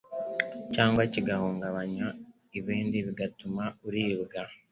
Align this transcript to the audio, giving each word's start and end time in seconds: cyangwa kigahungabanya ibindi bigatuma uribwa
cyangwa 0.73 1.01
kigahungabanya 1.13 2.07
ibindi 2.59 2.97
bigatuma 3.07 3.63
uribwa 3.87 4.41